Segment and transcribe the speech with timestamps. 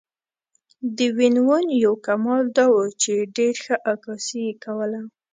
[0.97, 5.01] د وین وون یو کمال دا و چې ډېره ښه عکاسي یې کوله.